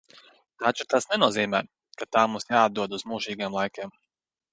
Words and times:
Taču 0.61 0.85
tas 0.93 1.05
nenozīmē, 1.11 1.59
ka 2.01 2.07
tā 2.17 2.23
mums 2.31 2.47
jāatdod 2.55 2.97
uz 2.99 3.05
mūžīgiem 3.13 3.59
laikiem. 3.59 3.93